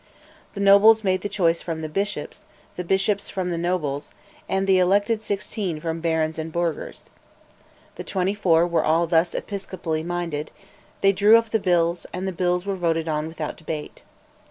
[0.55, 4.15] The nobles made the choice from the bishops, the bishops from the nobles,
[4.49, 7.03] and the elected sixteen from the barons and burghers.
[7.97, 10.49] The twenty four were all thus episcopally minded:
[11.01, 14.01] they drew up the bills, and the bills were voted on without debate.